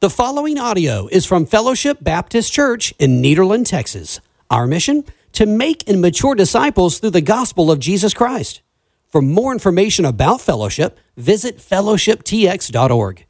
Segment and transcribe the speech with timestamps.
[0.00, 4.22] The following audio is from Fellowship Baptist Church in Nederland, Texas.
[4.50, 5.04] Our mission?
[5.32, 8.62] To make and mature disciples through the gospel of Jesus Christ.
[9.08, 13.26] For more information about Fellowship, visit fellowshiptx.org.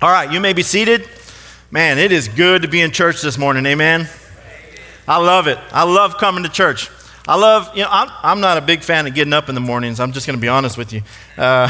[0.00, 1.08] All right, you may be seated.
[1.70, 3.66] Man, it is good to be in church this morning.
[3.66, 4.08] Amen.
[5.06, 5.58] I love it.
[5.70, 6.88] I love coming to church.
[7.26, 9.60] I love, you know, I'm, I'm not a big fan of getting up in the
[9.60, 10.00] mornings.
[10.00, 11.02] I'm just going to be honest with you.
[11.36, 11.68] Uh,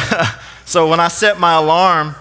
[0.64, 2.14] so when I set my alarm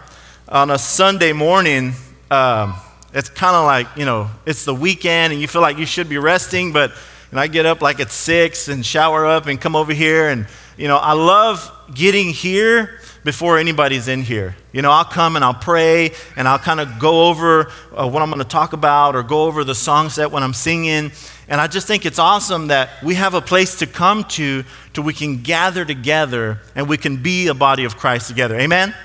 [0.49, 1.93] on a Sunday morning,
[2.31, 2.73] um,
[3.13, 6.09] it's kind of like, you know, it's the weekend and you feel like you should
[6.09, 6.93] be resting, but
[7.29, 10.29] and I get up like at six and shower up and come over here.
[10.29, 14.55] And, you know, I love getting here before anybody's in here.
[14.71, 18.23] You know, I'll come and I'll pray and I'll kind of go over uh, what
[18.23, 21.11] I'm going to talk about or go over the song set when I'm singing.
[21.49, 25.01] And I just think it's awesome that we have a place to come to to
[25.01, 28.57] we can gather together and we can be a body of Christ together.
[28.57, 28.95] Amen?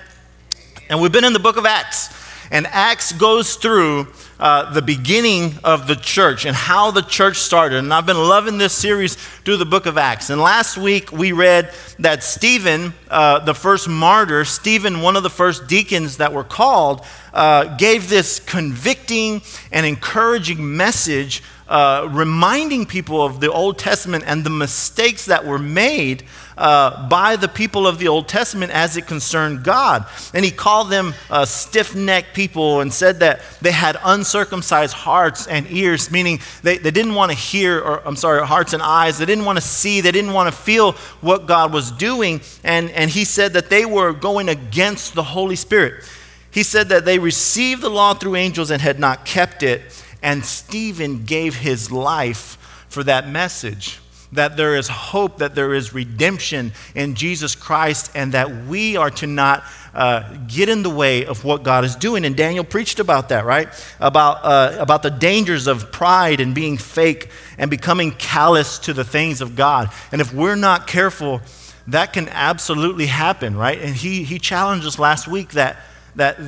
[0.89, 2.22] And we've been in the book of Acts.
[2.53, 4.09] And Acts goes through
[4.39, 7.79] uh, the beginning of the church and how the church started.
[7.79, 10.29] And I've been loving this series through the book of Acts.
[10.29, 15.31] And last week we read that Stephen, uh, the first martyr, Stephen, one of the
[15.31, 19.41] first deacons that were called, uh, gave this convicting
[19.73, 21.43] and encouraging message
[21.73, 26.25] uh, reminding people of the Old Testament and the mistakes that were made
[26.59, 30.05] uh, by the people of the Old Testament as it concerned God.
[30.35, 35.47] And he called them uh, stiff necked people and said that they had uncircumcised hearts
[35.47, 39.17] and ears, meaning they, they didn't want to hear, or I'm sorry, hearts and eyes.
[39.17, 40.93] They didn't want to see, they didn't want to feel
[41.23, 42.43] what God was doing.
[42.65, 46.05] And, and he said that they were going against the Holy Spirit.
[46.51, 49.81] He said that they received the law through angels and had not kept it.
[50.23, 52.57] And Stephen gave his life
[52.89, 53.99] for that message
[54.33, 59.11] that there is hope, that there is redemption in Jesus Christ, and that we are
[59.11, 59.63] to not
[59.95, 62.25] uh, get in the way of what God is doing.
[62.25, 63.69] And Daniel preached about that, right?
[64.01, 69.05] About, uh, about the dangers of pride and being fake and becoming callous to the
[69.05, 69.91] things of God.
[70.13, 71.43] And if we're not careful,
[71.89, 73.79] that can absolutely happen, right?
[73.79, 75.77] And he, he challenged us last week that,
[76.17, 76.39] that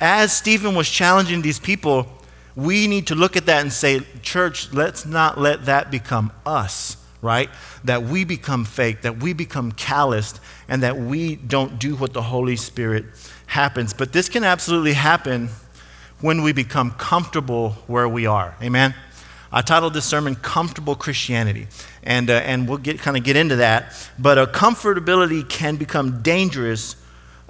[0.00, 2.06] as Stephen was challenging these people,
[2.54, 6.96] we need to look at that and say, church, let's not let that become us,
[7.22, 7.48] right?
[7.84, 12.22] That we become fake, that we become calloused, and that we don't do what the
[12.22, 13.06] Holy Spirit
[13.46, 13.94] happens.
[13.94, 15.48] But this can absolutely happen
[16.20, 18.54] when we become comfortable where we are.
[18.62, 18.94] Amen?
[19.50, 21.68] I titled this sermon Comfortable Christianity,
[22.02, 24.10] and, uh, and we'll get, kind of get into that.
[24.18, 26.96] But a comfortability can become dangerous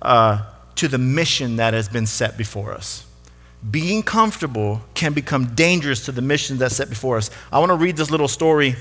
[0.01, 0.43] uh,
[0.77, 3.05] to the mission that has been set before us
[3.71, 7.31] being comfortable can become dangerous to the mission that's set before us.
[7.53, 8.75] I want to read this little story.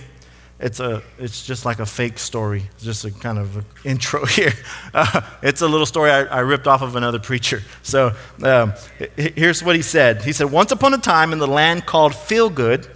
[0.59, 4.53] It's, a, it's just like a fake story, it's just a kind of intro here.
[4.93, 7.63] Uh, it's a little story I, I, ripped off of another preacher.
[7.81, 8.73] So um,
[9.17, 12.51] here's what he said He said, Once upon a time in the land called Feel
[12.51, 12.87] Good,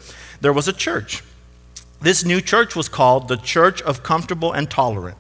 [0.41, 1.24] there was a church.
[2.01, 5.18] This new church was called the Church of Comfortable and Tolerant.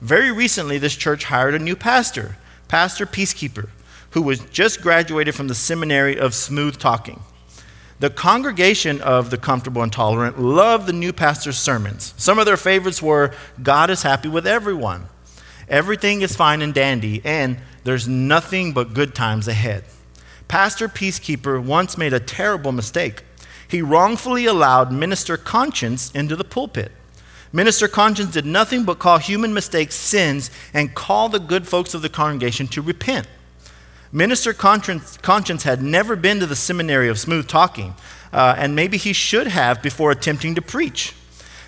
[0.00, 3.68] Very recently, this church hired a new pastor, Pastor Peacekeeper
[4.16, 7.20] who was just graduated from the seminary of smooth talking.
[8.00, 12.14] The congregation of the comfortable and tolerant loved the new pastor's sermons.
[12.16, 15.08] Some of their favorites were God is happy with everyone,
[15.68, 19.84] everything is fine and dandy, and there's nothing but good times ahead.
[20.48, 23.22] Pastor Peacekeeper once made a terrible mistake.
[23.68, 26.90] He wrongfully allowed Minister Conscience into the pulpit.
[27.52, 32.00] Minister Conscience did nothing but call human mistakes sins and call the good folks of
[32.00, 33.26] the congregation to repent.
[34.16, 37.94] Minister Conscience had never been to the seminary of smooth talking,
[38.32, 41.12] uh, and maybe he should have before attempting to preach.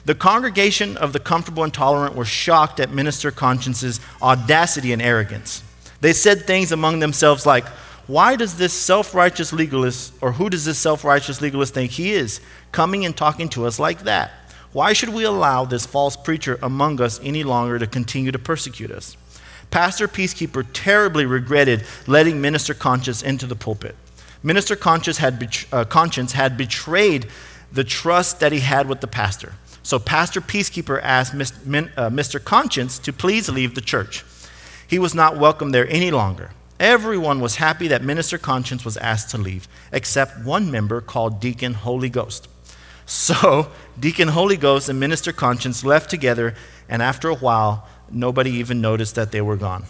[0.07, 5.63] The congregation of the comfortable and tolerant were shocked at Minister Conscience's audacity and arrogance.
[6.01, 7.67] They said things among themselves like,
[8.07, 12.13] Why does this self righteous legalist, or who does this self righteous legalist think he
[12.13, 12.41] is,
[12.73, 14.31] coming and talking to us like that?
[14.73, 18.91] Why should we allow this false preacher among us any longer to continue to persecute
[18.91, 19.19] us?
[19.71, 23.95] Pastor Peacekeeper terribly regretted letting Minister Conscience into the pulpit.
[24.43, 27.27] Minister Conscience had, uh, Conscience had betrayed
[27.73, 29.55] the trust that he had with the pastor.
[29.83, 32.37] So Pastor Peacekeeper asked Mr.
[32.37, 34.25] Uh, Conscience to please leave the church.
[34.87, 36.51] He was not welcome there any longer.
[36.81, 41.75] Everyone was happy that Minister Conscience was asked to leave, except one member called Deacon
[41.75, 42.49] Holy Ghost.
[43.05, 46.55] So, Deacon Holy Ghost and Minister Conscience left together,
[46.89, 49.85] and after a while, nobody even noticed that they were gone.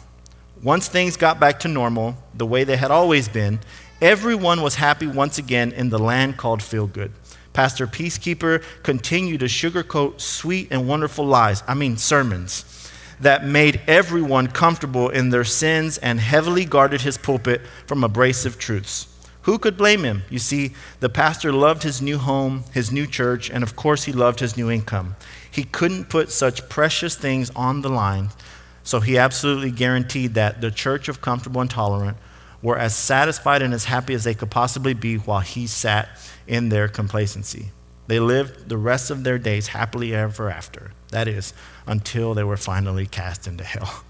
[0.63, 3.61] Once things got back to normal, the way they had always been,
[4.01, 7.11] Everyone was happy once again in the land called Feel Good.
[7.53, 14.47] Pastor Peacekeeper continued to sugarcoat sweet and wonderful lies, I mean, sermons, that made everyone
[14.47, 19.09] comfortable in their sins and heavily guarded his pulpit from abrasive truths.
[19.43, 20.23] Who could blame him?
[20.31, 24.13] You see, the pastor loved his new home, his new church, and of course, he
[24.13, 25.17] loved his new income.
[25.59, 28.29] He couldn't put such precious things on the line,
[28.85, 32.17] so he absolutely guaranteed that the church of comfortable and tolerant
[32.63, 36.11] were as satisfied and as happy as they could possibly be while he sat
[36.47, 37.73] in their complacency.
[38.07, 40.93] They lived the rest of their days happily ever after.
[41.09, 41.53] That is,
[41.89, 44.05] until they were finally cast into hell.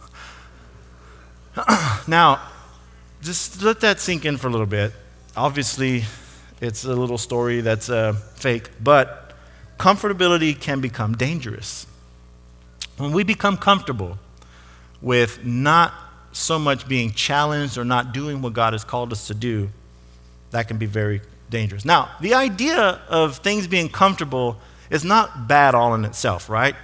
[2.06, 2.42] now,
[3.22, 4.92] just let that sink in for a little bit
[5.38, 6.04] obviously,
[6.60, 9.27] it's a little story that's uh, fake, but
[9.78, 11.86] comfortability can become dangerous.
[12.96, 14.18] When we become comfortable
[15.00, 15.94] with not
[16.32, 19.70] so much being challenged or not doing what God has called us to do,
[20.50, 21.84] that can be very dangerous.
[21.84, 24.56] Now, the idea of things being comfortable
[24.90, 26.74] is not bad all in itself, right?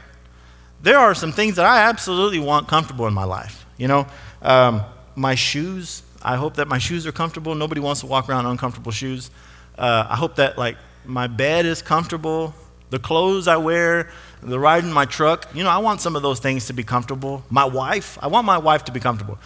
[0.82, 3.64] There are some things that I absolutely want comfortable in my life.
[3.76, 4.06] You know,
[4.42, 4.82] um,
[5.16, 7.54] my shoes, I hope that my shoes are comfortable.
[7.54, 9.30] Nobody wants to walk around uncomfortable shoes.
[9.76, 12.54] Uh, I hope that like my bed is comfortable.
[12.94, 14.08] The clothes I wear,
[14.40, 15.52] the ride in my truck.
[15.52, 17.42] You know, I want some of those things to be comfortable.
[17.50, 19.36] My wife, I want my wife to be comfortable.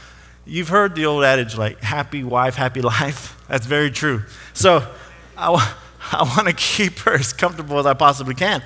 [0.44, 3.42] You've heard the old adage like happy wife, happy life.
[3.48, 4.24] That's very true.
[4.52, 4.86] So
[5.34, 5.74] I,
[6.12, 8.62] I want to keep her as comfortable as I possibly can.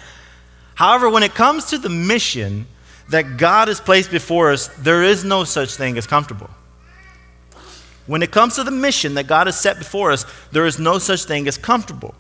[0.75, 2.67] However, when it comes to the mission
[3.11, 6.51] that God has placed before us, there is no such thing as comfortable.
[8.09, 10.99] When it comes to the mission that God has set before us, there is no
[10.99, 12.17] such thing as comfortable.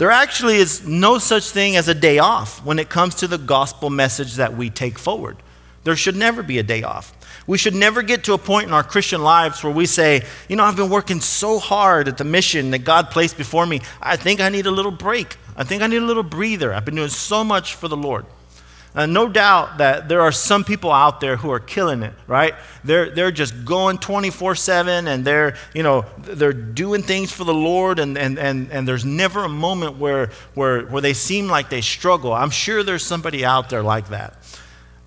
[0.00, 3.36] There actually is no such thing as a day off when it comes to the
[3.36, 5.36] gospel message that we take forward.
[5.84, 7.12] There should never be a day off.
[7.46, 10.56] We should never get to a point in our Christian lives where we say, you
[10.56, 13.82] know, I've been working so hard at the mission that God placed before me.
[14.00, 15.36] I think I need a little break.
[15.54, 16.72] I think I need a little breather.
[16.72, 18.24] I've been doing so much for the Lord.
[18.92, 22.54] Uh, no doubt that there are some people out there who are killing it, right?
[22.82, 27.54] They're, they're just going 24 7 and they're, you know, they're doing things for the
[27.54, 31.70] Lord and, and, and, and there's never a moment where, where, where they seem like
[31.70, 32.32] they struggle.
[32.32, 34.34] I'm sure there's somebody out there like that.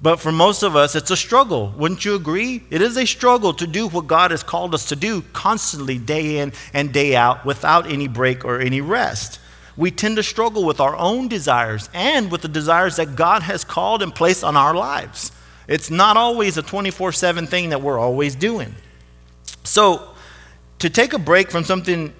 [0.01, 1.73] But for most of us, it's a struggle.
[1.77, 2.63] Wouldn't you agree?
[2.69, 6.39] It is a struggle to do what God has called us to do constantly, day
[6.39, 9.39] in and day out, without any break or any rest
[9.75, 13.63] we tend to struggle with our own desires and with the desires that God has
[13.63, 15.31] called and placed on our lives.
[15.67, 18.75] It's not always a 24 7 thing that we're always doing.
[19.63, 20.09] So,
[20.79, 22.13] to take a break from something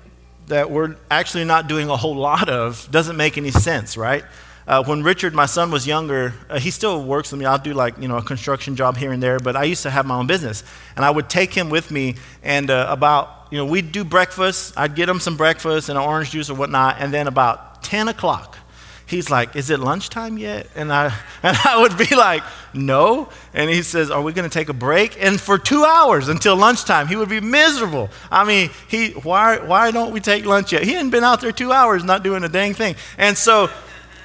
[0.48, 4.24] that we're actually not doing a whole lot of doesn't make any sense, right?
[4.65, 7.45] Uh, when Richard, my son, was younger, uh, he still works with me.
[7.45, 9.89] I'll do like, you know, a construction job here and there, but I used to
[9.89, 10.63] have my own business.
[10.95, 14.74] And I would take him with me, and uh, about, you know, we'd do breakfast.
[14.77, 16.98] I'd get him some breakfast and an orange juice or whatnot.
[17.00, 18.57] And then about 10 o'clock,
[19.06, 20.68] he's like, Is it lunchtime yet?
[20.75, 21.13] And I,
[21.44, 22.44] and I would be like,
[22.74, 23.27] No.
[23.54, 25.21] And he says, Are we going to take a break?
[25.21, 28.10] And for two hours until lunchtime, he would be miserable.
[28.31, 30.83] I mean, he, why, why don't we take lunch yet?
[30.83, 32.95] He hadn't been out there two hours not doing a dang thing.
[33.18, 33.69] And so,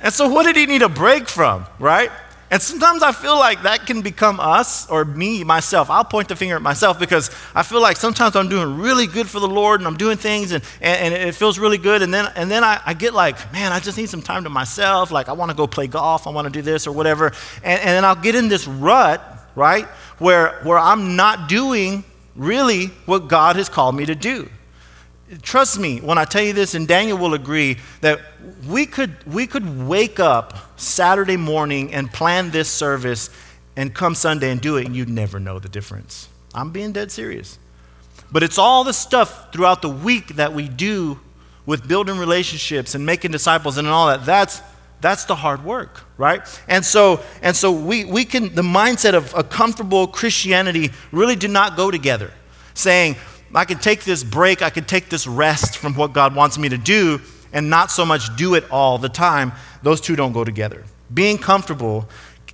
[0.03, 2.11] and so, what did he need a break from, right?
[2.51, 5.91] And sometimes I feel like that can become us or me, myself.
[5.91, 9.29] I'll point the finger at myself because I feel like sometimes I'm doing really good
[9.29, 12.01] for the Lord and I'm doing things and, and, and it feels really good.
[12.01, 14.51] And then, and then I, I, get like, man, I just need some time to
[14.51, 15.11] myself.
[15.11, 17.33] Like, I want to go play golf, I want to do this or whatever.
[17.63, 19.23] And, and then I'll get in this rut,
[19.55, 19.85] right,
[20.19, 22.03] where, where I'm not doing
[22.35, 24.49] really what God has called me to do.
[25.43, 28.21] Trust me when I tell you this, and Daniel will agree, that
[28.67, 33.29] we could, we could wake up Saturday morning and plan this service
[33.77, 36.29] and come Sunday and do it, and you'd never know the difference.
[36.55, 37.59] I'm being dead serious.
[38.33, 41.21] But it's all the stuff throughout the week that we do
[41.67, 44.25] with building relationships and making disciples and all that.
[44.25, 44.63] That's,
[45.01, 46.41] that's the hard work, right?
[46.67, 51.49] And so, and so we, we can, the mindset of a comfortable Christianity really do
[51.49, 52.33] not go together.
[52.73, 53.17] Saying,
[53.55, 56.69] I can take this break, I can take this rest from what God wants me
[56.69, 57.21] to do
[57.53, 59.53] and not so much do it all the time.
[59.83, 60.85] Those two don't go together.
[61.13, 62.09] Being comfortable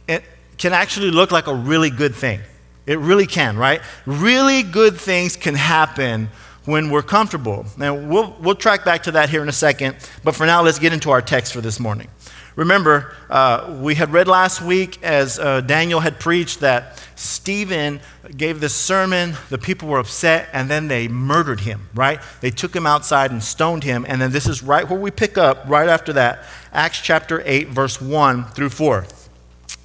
[0.06, 2.40] can actually look like a really good thing.
[2.86, 3.80] It really can, right?
[4.06, 6.28] Really good things can happen
[6.64, 7.66] when we're comfortable.
[7.76, 10.78] Now, we'll, we'll track back to that here in a second, but for now, let's
[10.78, 12.08] get into our text for this morning.
[12.56, 18.00] Remember, uh, we had read last week as uh, Daniel had preached that Stephen
[18.36, 22.20] gave this sermon, the people were upset, and then they murdered him, right?
[22.40, 24.04] They took him outside and stoned him.
[24.08, 27.68] And then this is right where we pick up, right after that, Acts chapter 8,
[27.68, 29.06] verse 1 through 4.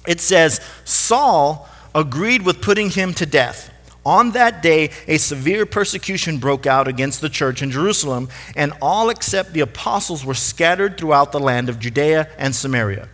[0.06, 3.69] It says, Saul agreed with putting him to death.
[4.04, 9.10] On that day, a severe persecution broke out against the church in Jerusalem, and all
[9.10, 13.08] except the apostles were scattered throughout the land of Judea and Samaria.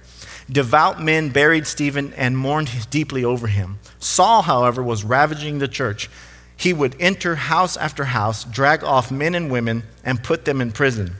[0.51, 3.81] Devout men buried Stephen and mourned deeply over him.
[3.99, 6.09] Saul, however, was ravaging the church.
[6.57, 10.71] He would enter house after house, drag off men and women, and put them in
[10.71, 11.17] prison.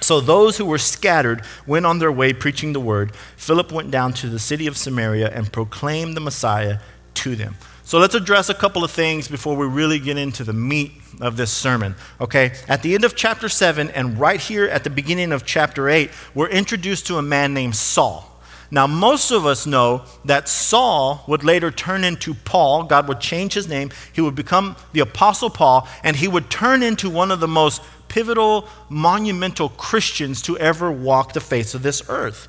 [0.00, 3.16] So those who were scattered went on their way preaching the word.
[3.36, 6.78] Philip went down to the city of Samaria and proclaimed the Messiah
[7.14, 7.56] to them.
[7.86, 11.36] So let's address a couple of things before we really get into the meat of
[11.36, 11.96] this sermon.
[12.18, 12.52] Okay?
[12.66, 16.10] At the end of chapter 7 and right here at the beginning of chapter 8,
[16.34, 18.30] we're introduced to a man named Saul.
[18.70, 22.84] Now, most of us know that Saul would later turn into Paul.
[22.84, 23.90] God would change his name.
[24.14, 27.82] He would become the Apostle Paul, and he would turn into one of the most
[28.08, 32.48] pivotal, monumental Christians to ever walk the face of this earth.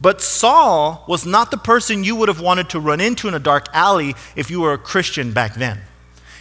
[0.00, 3.38] But Saul was not the person you would have wanted to run into in a
[3.38, 5.80] dark alley if you were a Christian back then.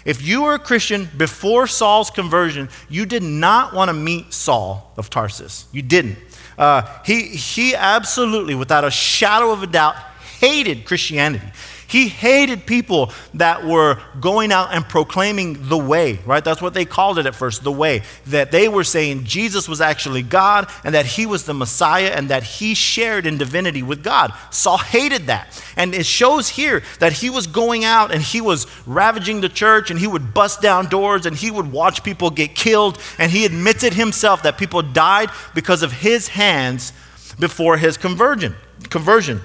[0.06, 4.94] If you were a Christian before Saul's conversion, you did not want to meet Saul
[4.96, 5.66] of Tarsus.
[5.72, 6.18] You didn't.
[6.58, 9.96] Uh, he, he absolutely, without a shadow of a doubt,
[10.40, 11.46] hated Christianity.
[11.88, 16.44] He hated people that were going out and proclaiming the way, right?
[16.44, 18.03] That's what they called it at first, the way.
[18.27, 22.29] That they were saying Jesus was actually God and that he was the Messiah and
[22.29, 24.34] that he shared in divinity with God.
[24.51, 25.63] Saul hated that.
[25.77, 29.89] And it shows here that he was going out and he was ravaging the church
[29.89, 33.00] and he would bust down doors and he would watch people get killed.
[33.17, 36.91] And he admitted himself that people died because of his hands
[37.39, 38.56] before his conversion.
[38.89, 39.41] conversion.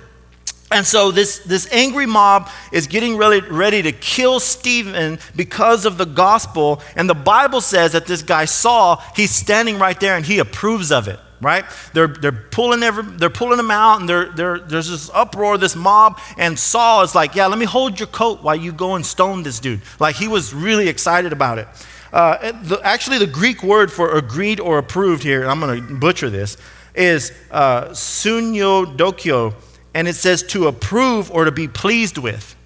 [0.72, 5.98] And so this, this angry mob is getting really ready to kill Stephen because of
[5.98, 6.80] the gospel.
[6.96, 10.90] And the Bible says that this guy Saul, he's standing right there and he approves
[10.90, 11.66] of it, right?
[11.92, 15.76] They're, they're, pulling, every, they're pulling him out and they're, they're, there's this uproar, this
[15.76, 16.18] mob.
[16.38, 19.42] And Saul is like, yeah, let me hold your coat while you go and stone
[19.42, 19.82] this dude.
[20.00, 21.68] Like he was really excited about it.
[22.14, 26.30] Uh, the, actually, the Greek word for agreed or approved here, I'm going to butcher
[26.30, 26.56] this,
[26.94, 29.54] is uh, dokio
[29.94, 32.56] and it says to approve or to be pleased with.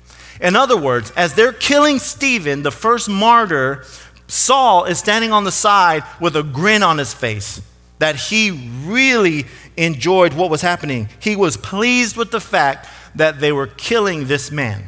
[0.40, 3.84] In other words, as they're killing Stephen, the first martyr,
[4.28, 7.60] Saul is standing on the side with a grin on his face
[7.98, 8.50] that he
[8.84, 11.08] really enjoyed what was happening.
[11.20, 14.84] He was pleased with the fact that they were killing this man.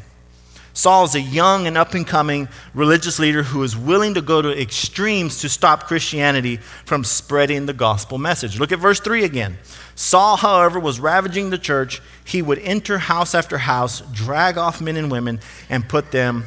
[0.78, 4.40] Saul is a young and up and coming religious leader who is willing to go
[4.40, 8.60] to extremes to stop Christianity from spreading the gospel message.
[8.60, 9.58] Look at verse 3 again.
[9.96, 12.00] Saul, however, was ravaging the church.
[12.24, 16.44] He would enter house after house, drag off men and women, and put them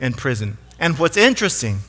[0.00, 0.58] in prison.
[0.78, 1.80] And what's interesting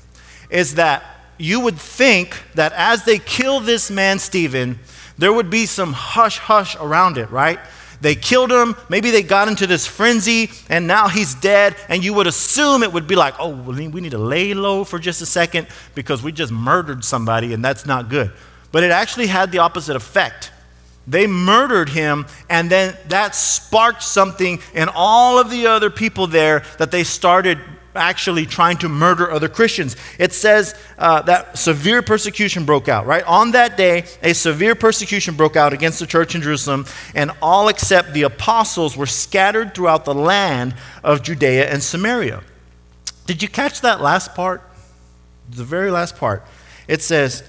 [0.49, 1.03] is that
[1.37, 4.79] you would think that as they kill this man, Stephen,
[5.19, 7.59] there would be some hush hush around it, right?
[8.03, 8.75] They killed him.
[8.89, 11.77] Maybe they got into this frenzy and now he's dead.
[11.87, 14.99] And you would assume it would be like, oh, we need to lay low for
[14.99, 18.33] just a second because we just murdered somebody and that's not good.
[18.73, 20.51] But it actually had the opposite effect.
[21.07, 26.63] They murdered him, and then that sparked something in all of the other people there
[26.77, 27.59] that they started
[27.95, 29.95] actually trying to murder other Christians.
[30.19, 33.23] It says uh, that severe persecution broke out, right?
[33.25, 36.85] On that day, a severe persecution broke out against the church in Jerusalem,
[37.15, 42.43] and all except the apostles were scattered throughout the land of Judea and Samaria.
[43.25, 44.61] Did you catch that last part?
[45.49, 46.45] The very last part.
[46.87, 47.43] It says,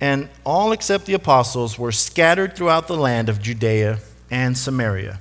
[0.00, 4.00] and all except the apostles were scattered throughout the land of Judea
[4.30, 5.20] and Samaria.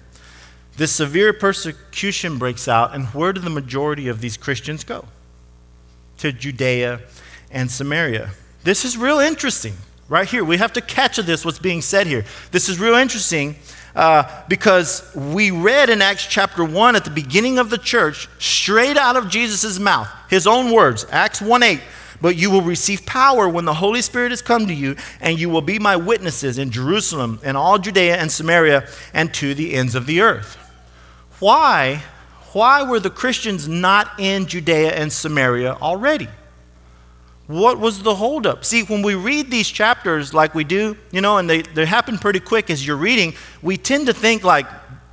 [0.78, 5.06] This severe persecution breaks out, and where do the majority of these Christians go?
[6.20, 7.01] To Judea
[7.51, 8.32] and Samaria.
[8.63, 9.74] This is real interesting,
[10.08, 10.44] right here.
[10.44, 12.25] We have to catch this, what's being said here.
[12.51, 13.56] This is real interesting
[13.96, 18.98] uh, because we read in Acts chapter 1 at the beginning of the church, straight
[18.98, 21.82] out of Jesus' mouth, his own words, Acts 1 8.
[22.22, 25.50] But you will receive power when the Holy Spirit has come to you, and you
[25.50, 29.96] will be my witnesses in Jerusalem and all Judea and Samaria and to the ends
[29.96, 30.58] of the earth.
[31.40, 32.04] Why,
[32.54, 36.28] why were the Christians not in Judea and Samaria already?
[37.48, 38.63] What was the holdup?
[38.63, 42.18] See, when we read these chapters like we do, you know, and they, they happen
[42.18, 44.68] pretty quick as you're reading, we tend to think like,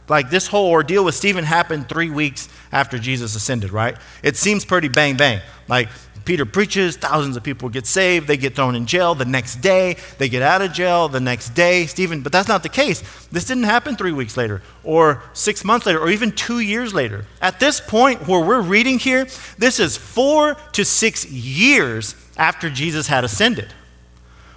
[0.08, 3.96] like this whole ordeal with Stephen happened three weeks after Jesus ascended, right?
[4.22, 5.40] It seems pretty bang bang.
[5.66, 5.88] Like
[6.28, 9.96] Peter preaches, thousands of people get saved, they get thrown in jail the next day,
[10.18, 11.86] they get out of jail the next day.
[11.86, 13.02] Stephen, but that's not the case.
[13.32, 17.24] This didn't happen three weeks later, or six months later, or even two years later.
[17.40, 23.06] At this point where we're reading here, this is four to six years after Jesus
[23.06, 23.72] had ascended.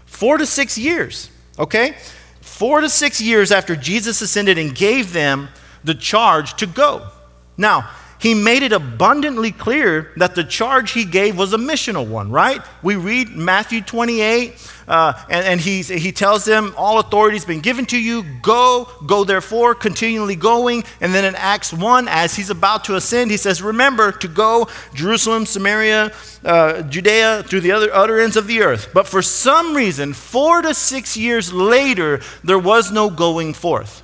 [0.05, 1.95] Four to six years, okay?
[2.41, 5.47] Four to six years after Jesus ascended and gave them
[5.85, 7.07] the charge to go.
[7.55, 7.89] Now,
[8.21, 12.61] he made it abundantly clear that the charge he gave was a missional one, right?
[12.83, 17.61] We read Matthew 28, uh, and, and he, he tells them, All authority has been
[17.61, 18.23] given to you.
[18.43, 20.83] Go, go therefore, continually going.
[20.99, 24.67] And then in Acts 1, as he's about to ascend, he says, Remember to go
[24.93, 26.11] Jerusalem, Samaria,
[26.45, 28.89] uh, Judea, through the other, other ends of the earth.
[28.93, 34.03] But for some reason, four to six years later, there was no going forth.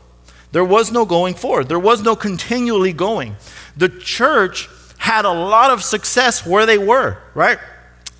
[0.52, 3.36] There was no going forward, There was no continually going
[3.78, 7.60] the church had a lot of success where they were, right?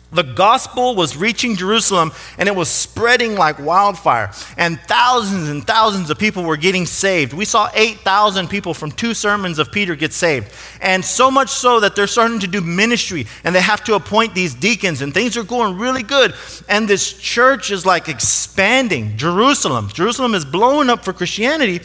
[0.10, 4.32] The gospel was reaching Jerusalem and it was spreading like wildfire.
[4.56, 7.34] And thousands and thousands of people were getting saved.
[7.34, 10.50] We saw 8,000 people from two sermons of Peter get saved.
[10.80, 14.34] And so much so that they're starting to do ministry and they have to appoint
[14.34, 16.34] these deacons and things are going really good.
[16.70, 19.18] And this church is like expanding.
[19.18, 19.90] Jerusalem.
[19.94, 21.82] Jerusalem is blowing up for Christianity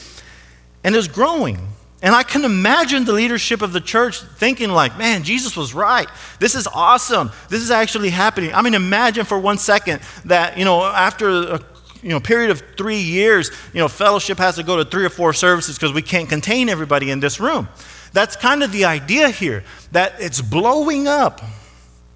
[0.84, 1.58] and is growing.
[2.02, 6.08] And I can imagine the leadership of the church thinking, like, man, Jesus was right.
[6.40, 7.30] This is awesome.
[7.48, 8.52] This is actually happening.
[8.52, 11.60] I mean, imagine for one second that, you know, after a
[12.02, 15.08] you know, period of three years, you know, fellowship has to go to three or
[15.08, 17.68] four services because we can't contain everybody in this room.
[18.12, 19.62] That's kind of the idea here,
[19.92, 21.40] that it's blowing up.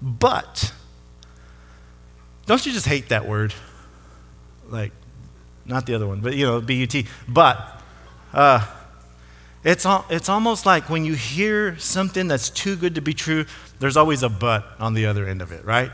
[0.01, 0.73] But,
[2.45, 3.53] don't you just hate that word?
[4.67, 4.91] Like,
[5.65, 7.05] not the other one, but, you know, B U T.
[7.27, 7.76] But,
[8.37, 8.63] uh,
[9.63, 13.45] it's, al- it's almost like when you hear something that's too good to be true,
[13.79, 15.91] there's always a but on the other end of it, right?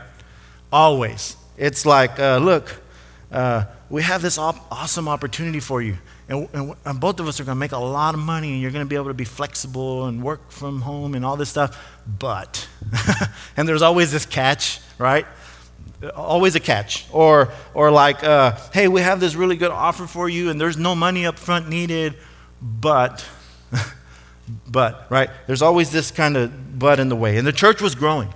[0.70, 1.36] Always.
[1.56, 2.82] It's like, uh, look,
[3.32, 5.96] uh, we have this op- awesome opportunity for you.
[6.28, 8.60] And, and, and both of us are going to make a lot of money, and
[8.60, 11.48] you're going to be able to be flexible and work from home and all this
[11.48, 11.82] stuff.
[12.06, 12.68] But,
[13.56, 15.26] and there's always this catch, right?
[16.14, 17.06] Always a catch.
[17.10, 20.76] Or, or like, uh, hey, we have this really good offer for you, and there's
[20.76, 22.16] no money up front needed,
[22.64, 23.24] but
[24.68, 25.30] but, right?
[25.46, 27.36] There's always this kind of but in the way.
[27.36, 28.32] And the church was growing,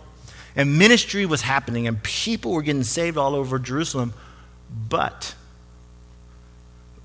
[0.57, 4.15] and ministry was happening, and people were getting saved all over Jerusalem,
[4.89, 5.35] but,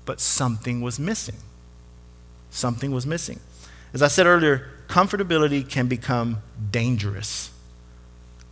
[0.04, 1.36] but something was missing.
[2.50, 3.40] Something was missing.
[3.92, 7.50] As I said earlier, comfortability can become dangerous.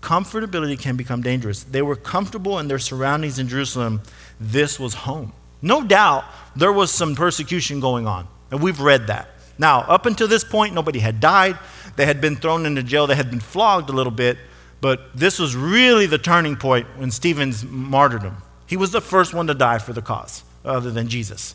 [0.01, 1.63] Comfortability can become dangerous.
[1.63, 4.03] They were comfortable in their surroundings in Jerusalem.
[4.41, 5.33] This was home.
[5.61, 6.25] No doubt
[6.57, 9.31] there was some persecution going on, and we've read that.
[9.59, 11.59] Now, up until this point, nobody had died.
[11.97, 13.07] They had been thrown into jail.
[13.07, 14.39] They had been flogged a little bit.
[14.81, 18.37] But this was really the turning point when Stephen's martyrdom.
[18.67, 21.55] He was the first one to die for the cause, other than Jesus.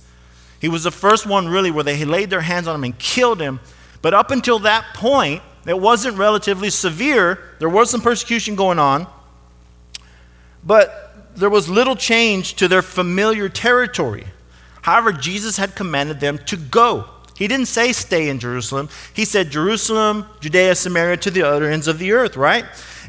[0.59, 3.39] He was the first one, really, where they laid their hands on him and killed
[3.39, 3.59] him.
[4.01, 7.39] But up until that point, it wasn't relatively severe.
[7.59, 9.05] There was some persecution going on.
[10.63, 14.27] But there was little change to their familiar territory.
[14.87, 17.03] However, Jesus had commanded them to go.
[17.35, 18.87] He didn't say stay in Jerusalem.
[19.13, 22.63] He said Jerusalem, Judea, Samaria, to the other ends of the earth, right?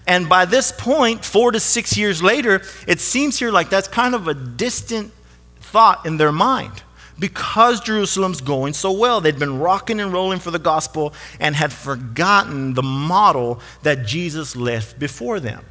[0.04, 4.16] And by this point, four to six years later, it seems here like that's kind
[4.16, 5.12] of a distant
[5.60, 6.82] thought in their mind
[7.16, 9.20] because Jerusalem's going so well.
[9.20, 14.56] They'd been rocking and rolling for the gospel and had forgotten the model that Jesus
[14.56, 15.64] left before them.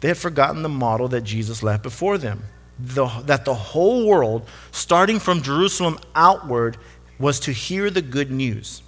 [0.00, 2.44] They had forgotten the model that Jesus left before them.
[2.80, 6.76] The, that the whole world, starting from Jerusalem outward,
[7.18, 8.82] was to hear the good news.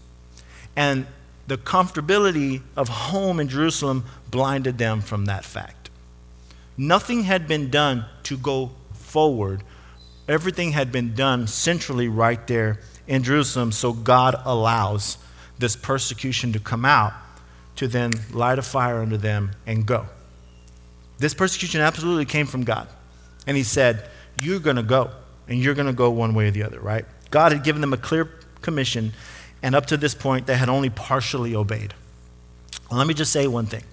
[0.77, 1.07] And
[1.49, 5.91] the comfortability of home in Jerusalem blinded them from that fact.
[6.77, 9.65] Nothing had been done to go forward,
[10.29, 13.73] everything had been done centrally right there in Jerusalem.
[13.73, 15.19] So God allows
[15.59, 17.13] this persecution to come out
[17.77, 20.07] to then light a fire under them and go.
[21.19, 22.89] This persecution absolutely came from God.
[23.47, 25.11] And He said, You're going to go,
[25.49, 27.05] and you're going to go one way or the other, right?
[27.31, 28.31] God had given them a clear
[28.63, 29.13] commission,
[29.63, 31.95] and up to this point, they had only partially obeyed.
[32.91, 33.85] Well, let me just say one thing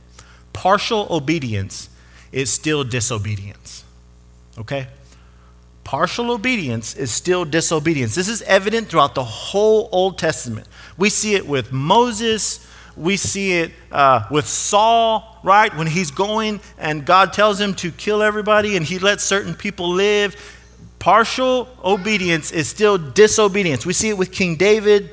[0.54, 1.90] partial obedience
[2.32, 3.84] is still disobedience.
[4.58, 4.88] Okay?
[5.84, 8.16] Partial obedience is still disobedience.
[8.16, 10.68] This is evident throughout the whole Old Testament.
[10.98, 15.76] We see it with Moses, we see it uh, with Saul, right?
[15.76, 19.90] When he's going and God tells him to kill everybody and he lets certain people
[19.90, 20.36] live
[21.00, 23.86] Partial obedience is still disobedience.
[23.86, 25.12] We see it with King David.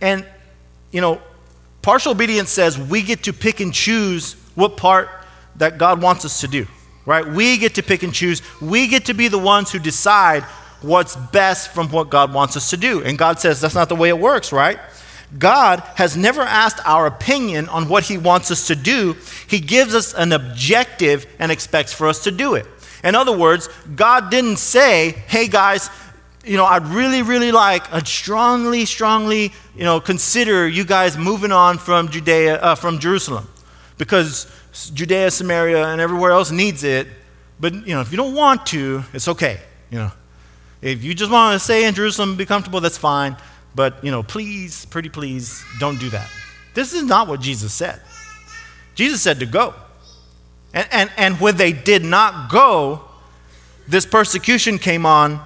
[0.00, 0.24] And,
[0.90, 1.20] you know,
[1.82, 5.08] partial obedience says we get to pick and choose what part
[5.56, 6.66] that God wants us to do,
[7.06, 7.26] right?
[7.26, 8.42] We get to pick and choose.
[8.60, 10.44] We get to be the ones who decide
[10.82, 13.02] what's best from what God wants us to do.
[13.02, 14.78] And God says that's not the way it works, right?
[15.36, 19.16] God has never asked our opinion on what He wants us to do.
[19.46, 22.66] He gives us an objective and expects for us to do it.
[23.04, 25.90] In other words, God didn't say, hey guys,
[26.44, 31.52] you know, I'd really, really like, I'd strongly, strongly, you know, consider you guys moving
[31.52, 33.46] on from Judea, uh, from Jerusalem,
[33.98, 34.50] because
[34.94, 37.06] Judea, Samaria, and everywhere else needs it.
[37.60, 39.60] But you know, if you don't want to, it's okay.
[39.90, 40.12] You know,
[40.80, 43.36] if you just want to stay in Jerusalem and be comfortable, that's fine.
[43.78, 46.28] But you know, please, pretty please, don't do that.
[46.74, 48.00] This is not what Jesus said.
[48.96, 49.72] Jesus said to go.
[50.74, 53.02] And, and, and when they did not go,
[53.86, 55.40] this persecution came on,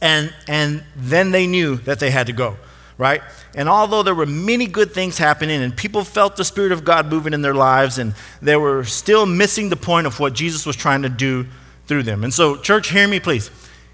[0.00, 2.56] and, and then they knew that they had to go,
[2.96, 3.20] right?
[3.54, 7.10] And although there were many good things happening and people felt the Spirit of God
[7.10, 10.74] moving in their lives, and they were still missing the point of what Jesus was
[10.74, 11.46] trying to do
[11.86, 12.24] through them.
[12.24, 13.50] And so, church, hear me, please.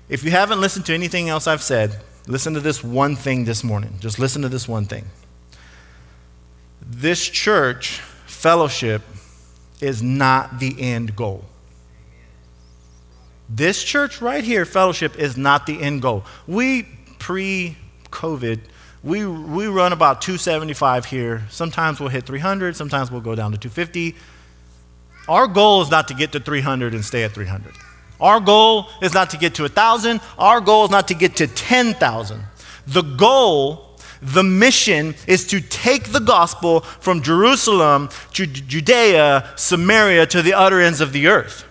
[0.08, 3.64] If you haven't listened to anything else I've said, listen to this one thing this
[3.64, 3.94] morning.
[4.00, 5.06] Just listen to this one thing.
[6.80, 9.02] This church fellowship
[9.80, 11.44] is not the end goal.
[13.48, 16.24] This church right here, fellowship, is not the end goal.
[16.46, 16.84] We,
[17.18, 17.76] pre
[18.10, 18.60] COVID,
[19.02, 21.42] we, we run about 275 here.
[21.50, 24.14] Sometimes we'll hit 300, sometimes we'll go down to 250.
[25.28, 27.74] Our goal is not to get to 300 and stay at 300.
[28.22, 30.20] Our goal is not to get to 1,000.
[30.38, 32.40] Our goal is not to get to 10,000.
[32.86, 40.40] The goal, the mission, is to take the gospel from Jerusalem to Judea, Samaria, to
[40.40, 41.64] the utter ends of the earth.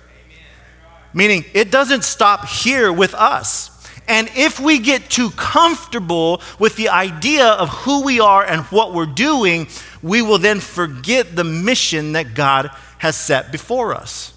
[1.14, 3.70] Meaning, it doesn't stop here with us.
[4.10, 8.94] And if we get too comfortable with the idea of who we are and what
[8.94, 9.68] we're doing,
[10.02, 14.31] we will then forget the mission that God has set before us.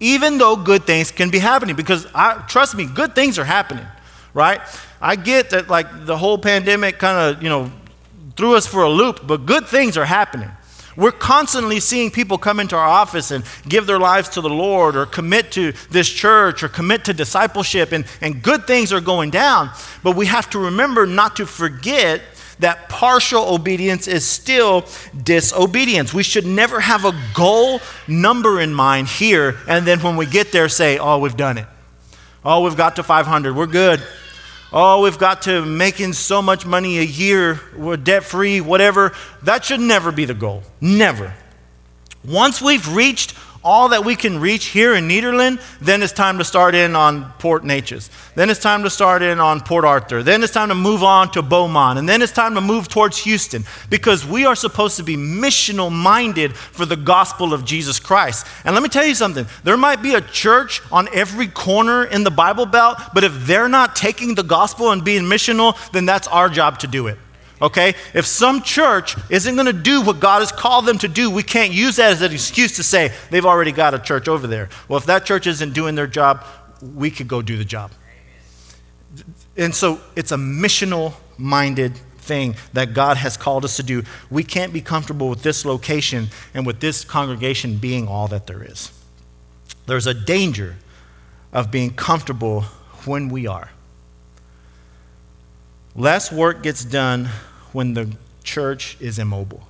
[0.00, 3.86] Even though good things can be happening, because I, trust me, good things are happening,
[4.32, 4.60] right?
[5.00, 7.70] I get that, like, the whole pandemic kind of, you know,
[8.34, 10.50] threw us for a loop, but good things are happening.
[10.96, 14.96] We're constantly seeing people come into our office and give their lives to the Lord
[14.96, 19.30] or commit to this church or commit to discipleship, and, and good things are going
[19.30, 19.70] down.
[20.02, 22.22] But we have to remember not to forget
[22.60, 24.86] that partial obedience is still
[25.22, 26.14] disobedience.
[26.14, 30.52] We should never have a goal number in mind here, and then when we get
[30.52, 31.66] there, say, Oh, we've done it.
[32.44, 33.54] Oh, we've got to 500.
[33.54, 34.02] We're good
[34.72, 39.12] oh, we've got to making so much money a year, we're debt free, whatever.
[39.42, 40.62] That should never be the goal.
[40.80, 41.34] Never.
[42.24, 46.44] Once we've reached all that we can reach here in Nederland, then it's time to
[46.44, 48.08] start in on Port Neches.
[48.34, 50.22] Then it's time to start in on Port Arthur.
[50.22, 51.98] Then it's time to move on to Beaumont.
[51.98, 55.92] And then it's time to move towards Houston because we are supposed to be missional
[55.92, 58.46] minded for the gospel of Jesus Christ.
[58.64, 62.24] And let me tell you something there might be a church on every corner in
[62.24, 66.28] the Bible Belt, but if they're not taking the gospel and being missional, then that's
[66.28, 67.18] our job to do it
[67.60, 67.94] okay?
[68.14, 71.42] If some church isn't going to do what God has called them to do, we
[71.42, 74.68] can't use that as an excuse to say they've already got a church over there.
[74.88, 76.44] Well, if that church isn't doing their job,
[76.82, 77.92] we could go do the job.
[79.56, 84.04] And so it's a missional minded thing that God has called us to do.
[84.30, 88.62] We can't be comfortable with this location and with this congregation being all that there
[88.62, 88.92] is.
[89.86, 90.76] There's a danger
[91.52, 92.62] of being comfortable
[93.04, 93.70] when we are.
[95.96, 97.28] Less work gets done
[97.72, 98.10] when the
[98.42, 99.66] church is immobile.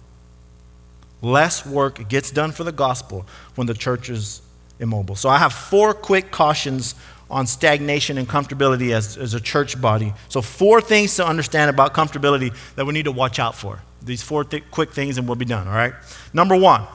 [1.22, 4.40] Less work gets done for the gospel when the church is
[4.78, 5.16] immobile.
[5.16, 6.94] So I have four quick cautions
[7.30, 10.12] on stagnation and comfortability as, as a church body.
[10.28, 13.80] So, four things to understand about comfortability that we need to watch out for.
[14.02, 15.94] These four th- quick things, and we'll be done, all right?
[16.32, 16.86] Number one,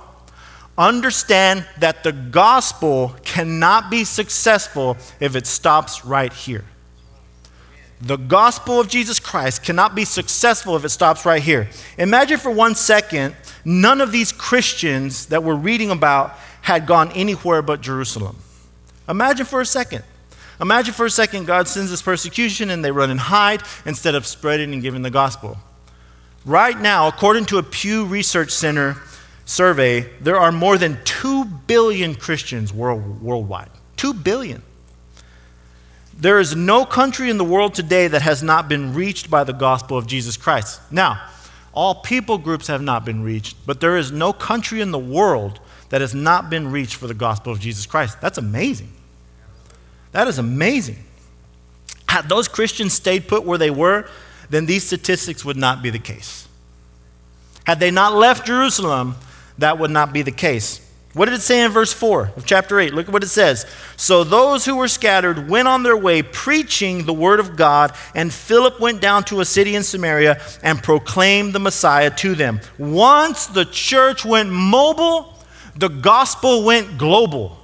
[0.78, 6.66] understand that the gospel cannot be successful if it stops right here.
[8.02, 11.70] The gospel of Jesus Christ cannot be successful if it stops right here.
[11.98, 17.62] Imagine for one second, none of these Christians that we're reading about had gone anywhere
[17.62, 18.38] but Jerusalem.
[19.08, 20.04] Imagine for a second.
[20.60, 24.26] Imagine for a second God sends this persecution and they run and hide instead of
[24.26, 25.58] spreading and giving the gospel.
[26.46, 28.98] Right now, according to a Pew Research Center
[29.46, 33.70] survey, there are more than 2 billion Christians world, worldwide.
[33.98, 34.62] 2 billion.
[36.18, 39.54] There is no country in the world today that has not been reached by the
[39.54, 40.80] gospel of Jesus Christ.
[40.92, 41.22] Now,
[41.74, 45.60] all people groups have not been reached, but there is no country in the world
[45.90, 48.22] that has not been reached for the gospel of Jesus Christ.
[48.22, 48.92] That's amazing.
[50.14, 50.98] That is amazing.
[52.08, 54.08] Had those Christians stayed put where they were,
[54.50, 56.48] then these statistics would not be the case.
[57.66, 59.16] Had they not left Jerusalem,
[59.58, 60.80] that would not be the case.
[61.16, 62.94] What did it say in verse 4 of chapter 8?
[62.94, 63.66] Look at what it says.
[63.96, 68.34] So those who were scattered went on their way preaching the word of God, and
[68.34, 72.60] Philip went down to a city in Samaria and proclaimed the Messiah to them.
[72.78, 75.34] Once the church went mobile,
[75.78, 77.58] the gospel went global.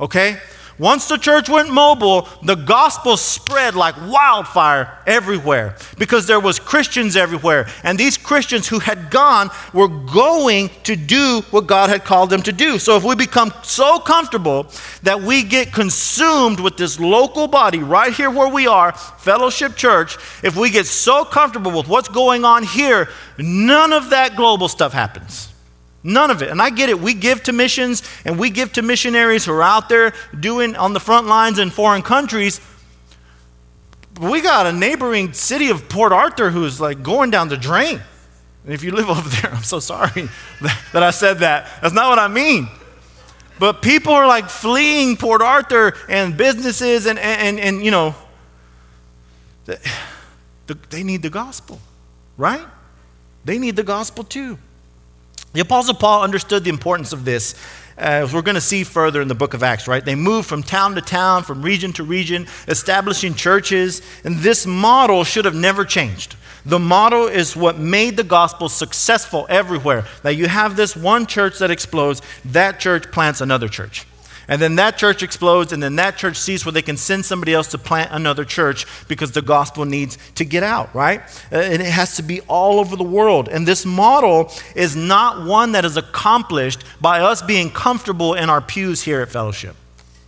[0.00, 0.38] Okay?
[0.78, 7.16] Once the church went mobile, the gospel spread like wildfire everywhere because there was Christians
[7.16, 7.66] everywhere.
[7.82, 12.42] And these Christians who had gone were going to do what God had called them
[12.42, 12.78] to do.
[12.78, 14.66] So if we become so comfortable
[15.02, 20.16] that we get consumed with this local body right here where we are, Fellowship Church,
[20.42, 23.08] if we get so comfortable with what's going on here,
[23.38, 25.48] none of that global stuff happens.
[26.06, 26.50] None of it.
[26.50, 27.00] And I get it.
[27.00, 30.92] We give to missions and we give to missionaries who are out there doing on
[30.92, 32.60] the front lines in foreign countries.
[34.14, 38.00] But we got a neighboring city of Port Arthur who's like going down the drain.
[38.64, 40.28] And if you live over there, I'm so sorry
[40.92, 41.68] that I said that.
[41.82, 42.68] That's not what I mean.
[43.58, 48.14] But people are like fleeing Port Arthur and businesses and, and, and, and you know,
[50.90, 51.80] they need the gospel,
[52.36, 52.64] right?
[53.44, 54.58] They need the gospel too.
[55.56, 57.54] The Apostle Paul understood the importance of this.
[57.96, 60.04] Uh, as we're going to see further in the book of Acts, right?
[60.04, 65.24] They moved from town to town, from region to region, establishing churches, and this model
[65.24, 66.36] should have never changed.
[66.66, 70.04] The model is what made the gospel successful everywhere.
[70.24, 74.04] That you have this one church that explodes, that church plants another church.
[74.48, 77.52] And then that church explodes, and then that church sees where they can send somebody
[77.52, 81.20] else to plant another church because the gospel needs to get out, right?
[81.50, 83.48] Uh, and it has to be all over the world.
[83.48, 88.60] And this model is not one that is accomplished by us being comfortable in our
[88.60, 89.74] pews here at Fellowship.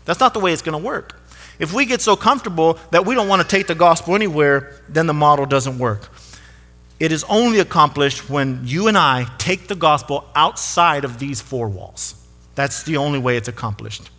[0.04, 1.14] That's not the way it's going to work.
[1.60, 5.06] If we get so comfortable that we don't want to take the gospel anywhere, then
[5.06, 6.08] the model doesn't work.
[6.98, 11.68] It is only accomplished when you and I take the gospel outside of these four
[11.68, 12.14] walls.
[12.58, 14.10] That's the only way it's accomplished.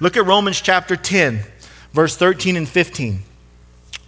[0.00, 1.44] Look at Romans chapter 10,
[1.92, 3.20] verse 13 and 15.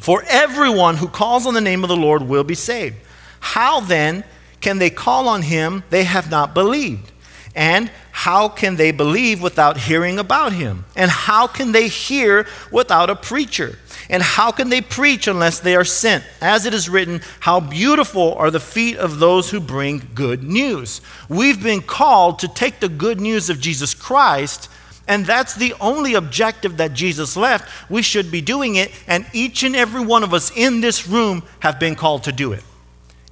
[0.01, 2.96] For everyone who calls on the name of the Lord will be saved.
[3.38, 4.25] How then
[4.61, 7.12] can they call on him they have not believed?
[7.55, 10.85] And how can they believe without hearing about him?
[10.96, 13.79] And how can they hear without a preacher?
[14.09, 16.25] And how can they preach unless they are sent?
[16.40, 21.01] As it is written, How beautiful are the feet of those who bring good news.
[21.29, 24.69] We've been called to take the good news of Jesus Christ,
[25.09, 27.90] and that's the only objective that Jesus left.
[27.90, 31.42] We should be doing it, and each and every one of us in this room
[31.61, 32.62] have been called to do it.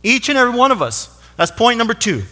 [0.03, 1.11] Each and every one of us.
[1.37, 2.23] That's point number two.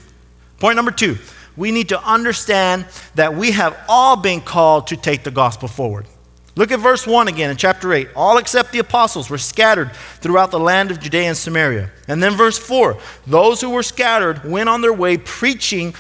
[0.59, 1.19] Point number two
[1.57, 6.07] we need to understand that we have all been called to take the gospel forward.
[6.55, 8.09] Look at verse 1 again in chapter 8.
[8.15, 11.91] All except the apostles were scattered throughout the land of Judea and Samaria.
[12.09, 15.95] And then verse 4 those who were scattered went on their way preaching.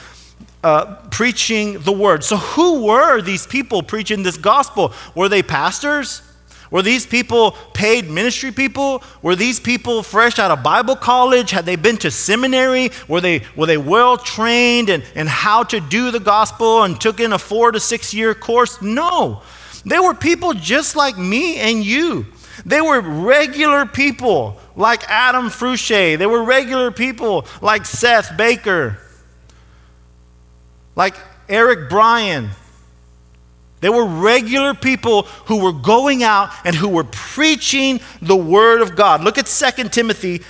[0.64, 2.22] Uh, preaching the word.
[2.22, 4.92] So, who were these people preaching this gospel?
[5.16, 6.22] Were they pastors?
[6.70, 9.02] Were these people paid ministry people?
[9.20, 11.50] Were these people fresh out of Bible college?
[11.50, 12.90] Had they been to seminary?
[13.08, 17.18] Were they, were they well trained in, in how to do the gospel and took
[17.18, 18.80] in a four to six year course?
[18.80, 19.42] No.
[19.84, 22.26] They were people just like me and you.
[22.64, 26.18] They were regular people like Adam Fruche.
[26.18, 28.98] They were regular people like Seth Baker,
[30.94, 31.16] like
[31.48, 32.50] Eric Bryan.
[33.80, 38.94] They were regular people who were going out and who were preaching the word of
[38.94, 39.24] God.
[39.24, 40.42] Look at 2 Timothy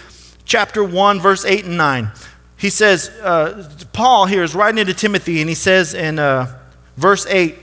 [0.44, 2.10] chapter 1 verse 8 and 9.
[2.58, 6.60] He says uh, Paul here is writing to Timothy and he says in uh,
[6.98, 7.56] verse 8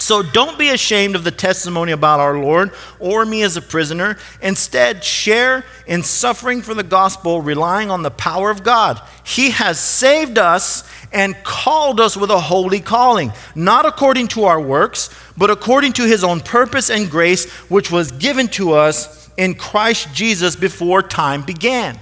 [0.00, 4.16] so don't be ashamed of the testimony about our Lord or me as a prisoner.
[4.40, 9.00] Instead, share in suffering for the gospel, relying on the power of God.
[9.24, 14.60] He has saved us and called us with a holy calling, not according to our
[14.60, 19.54] works, but according to his own purpose and grace, which was given to us in
[19.54, 21.98] Christ Jesus before time began.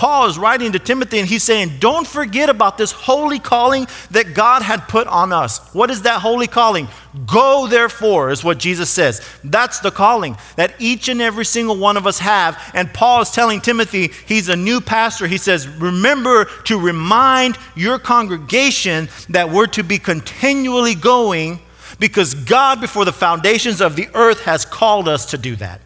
[0.00, 4.32] Paul is writing to Timothy and he's saying, Don't forget about this holy calling that
[4.32, 5.58] God had put on us.
[5.74, 6.88] What is that holy calling?
[7.26, 9.20] Go, therefore, is what Jesus says.
[9.44, 12.58] That's the calling that each and every single one of us have.
[12.72, 15.26] And Paul is telling Timothy, he's a new pastor.
[15.26, 21.60] He says, Remember to remind your congregation that we're to be continually going
[21.98, 25.82] because God, before the foundations of the earth, has called us to do that.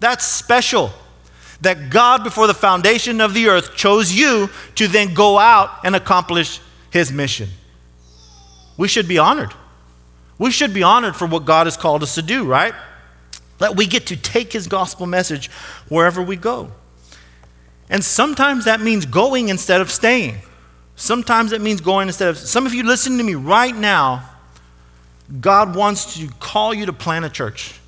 [0.00, 0.90] That's special
[1.60, 5.94] that God, before the foundation of the earth, chose you to then go out and
[5.94, 7.48] accomplish his mission.
[8.76, 9.52] We should be honored.
[10.38, 12.74] We should be honored for what God has called us to do, right?
[13.58, 15.50] That we get to take his gospel message
[15.88, 16.70] wherever we go.
[17.90, 20.36] And sometimes that means going instead of staying.
[20.96, 22.38] Sometimes it means going instead of.
[22.38, 24.30] Some of you listening to me right now,
[25.40, 27.78] God wants to call you to plant a church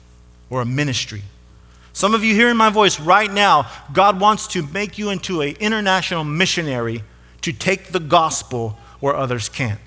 [0.50, 1.22] or a ministry.
[1.92, 5.56] Some of you hearing my voice right now, God wants to make you into an
[5.60, 7.02] international missionary
[7.42, 9.80] to take the gospel where others can't.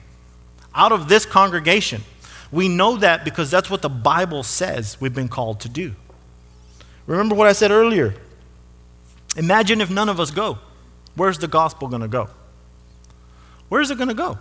[0.76, 2.04] Out of this congregation,
[2.52, 5.94] We know that because that's what the Bible says we've been called to do.
[7.06, 8.16] Remember what I said earlier?
[9.36, 10.60] Imagine if none of us go.
[11.16, 12.30] Where's the gospel going to go?
[13.68, 14.38] Where's it going to go?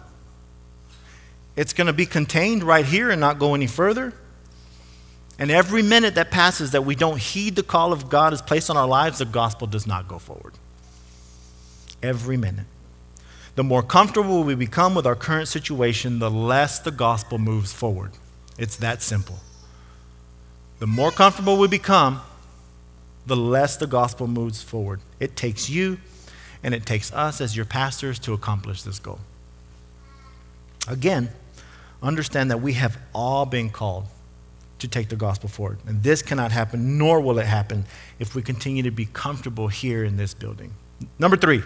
[1.57, 4.13] It's going to be contained right here and not go any further.
[5.39, 8.71] And every minute that passes that we don't heed the call of God is placed
[8.71, 10.55] on our lives, the gospel does not go forward.
[12.03, 12.67] Every minute.
[13.57, 18.13] The more comfortable we become with our current situation, the less the gospel moves forward.
[18.59, 19.39] It's that simple.
[20.79, 22.21] The more comfortable we become,
[23.27, 25.01] the less the gospel moves forward.
[25.19, 25.99] It takes you
[26.63, 29.21] and it takes us as your pastors to accomplish this goal.
[30.89, 31.31] Again,
[32.03, 34.07] understand that we have all been called
[34.85, 35.79] to take the gospel forward.
[35.87, 37.85] And this cannot happen, nor will it happen,
[38.19, 40.75] if we continue to be comfortable here in this building.
[41.19, 41.63] Number three,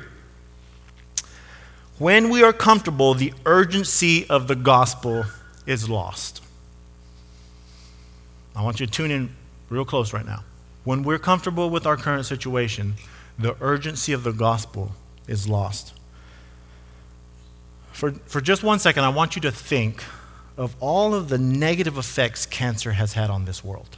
[1.99, 5.25] when we are comfortable, the urgency of the gospel
[5.67, 6.43] is lost.
[8.55, 9.35] I want you to tune in
[9.69, 10.45] real close right now.
[10.85, 12.95] When we're comfortable with our current situation,
[13.39, 14.93] the urgency of the gospel
[15.27, 15.93] is lost.
[17.93, 20.05] For, for just one second, I want you to think
[20.59, 23.97] of all of the negative effects cancer has had on this world.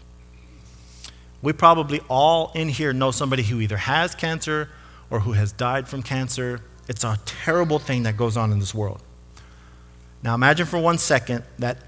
[1.42, 4.68] We probably all in here know somebody who either has cancer
[5.10, 6.60] or who has died from cancer.
[6.86, 9.02] It's a terrible thing that goes on in this world.
[10.22, 11.78] Now imagine for one second that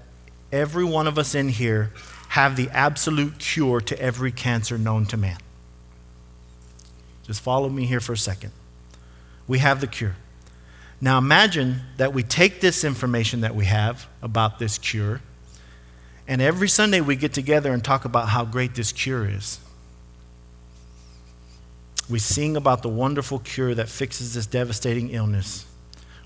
[0.51, 1.93] every one of us in here
[2.29, 5.37] have the absolute cure to every cancer known to man.
[7.21, 8.51] Just follow me here for a second.
[9.47, 10.15] We have the cure.
[11.03, 15.19] Now imagine that we take this information that we have about this cure,
[16.29, 19.59] and every Sunday we get together and talk about how great this cure is.
[22.09, 25.65] We sing about the wonderful cure that fixes this devastating illness.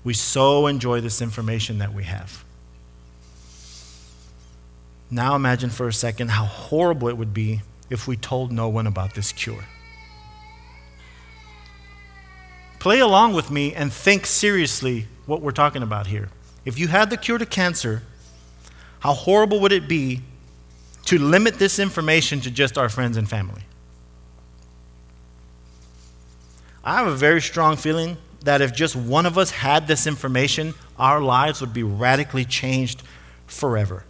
[0.04, 2.44] We so enjoy this information that we have.
[5.10, 8.86] Now imagine for a second how horrible it would be if we told no one
[8.86, 9.64] about this cure.
[12.78, 16.28] Play along with me and think seriously what we're talking about here.
[16.64, 18.02] If you had the cure to cancer,
[19.00, 20.22] how horrible would it be
[21.06, 23.62] to limit this information to just our friends and family?
[26.84, 30.74] I have a very strong feeling that if just one of us had this information,
[30.98, 33.02] our lives would be radically changed
[33.46, 34.04] forever.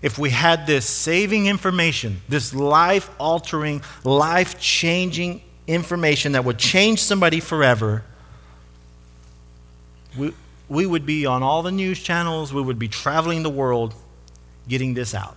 [0.00, 7.02] If we had this saving information, this life altering, life changing information that would change
[7.02, 8.04] somebody forever,
[10.16, 10.32] we,
[10.68, 13.94] we would be on all the news channels, we would be traveling the world
[14.68, 15.36] getting this out.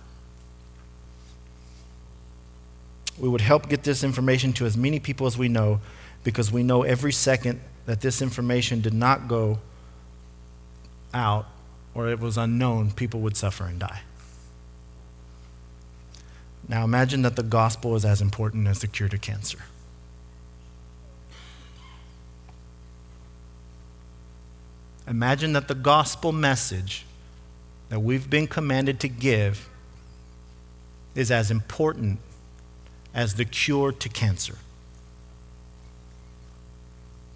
[3.18, 5.80] We would help get this information to as many people as we know
[6.22, 9.58] because we know every second that this information did not go
[11.14, 11.46] out
[11.94, 14.02] or it was unknown, people would suffer and die.
[16.68, 19.60] Now imagine that the gospel is as important as the cure to cancer.
[25.06, 27.04] Imagine that the gospel message
[27.88, 29.68] that we've been commanded to give
[31.14, 32.18] is as important
[33.14, 34.58] as the cure to cancer.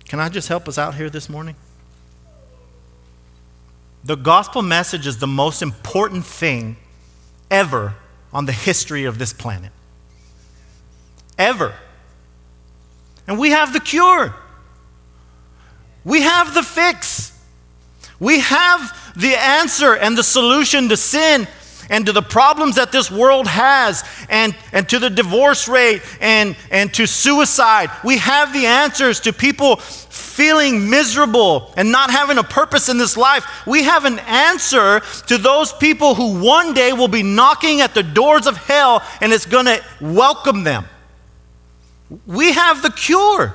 [0.09, 1.54] Can I just help us out here this morning?
[4.02, 6.76] The gospel message is the most important thing
[7.50, 7.94] ever
[8.33, 9.72] on the history of this planet.
[11.38, 11.74] Ever.
[13.26, 14.35] And we have the cure.
[16.04, 17.29] We have the fix.
[18.20, 21.48] We have the answer and the solution to sin
[21.88, 26.56] and to the problems that this world has and, and to the divorce rate and,
[26.70, 27.90] and to suicide.
[28.04, 33.16] We have the answers to people feeling miserable and not having a purpose in this
[33.16, 33.44] life.
[33.66, 38.04] We have an answer to those people who one day will be knocking at the
[38.04, 40.87] doors of hell and it's going to welcome them.
[42.26, 43.54] We have the cure.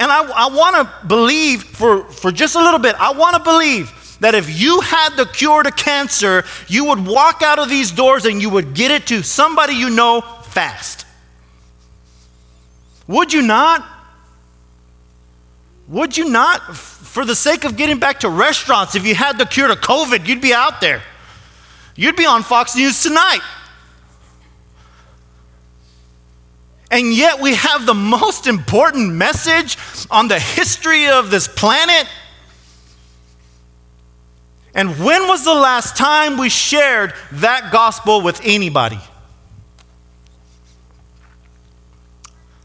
[0.00, 3.42] And I, I want to believe for, for just a little bit, I want to
[3.42, 7.92] believe that if you had the cure to cancer, you would walk out of these
[7.92, 11.04] doors and you would get it to somebody you know fast.
[13.06, 13.86] Would you not?
[15.88, 16.76] Would you not?
[16.76, 20.26] For the sake of getting back to restaurants, if you had the cure to COVID,
[20.26, 21.02] you'd be out there.
[21.94, 23.40] You'd be on Fox News tonight.
[26.90, 29.76] And yet we have the most important message
[30.10, 32.08] on the history of this planet.
[34.74, 39.00] And when was the last time we shared that gospel with anybody?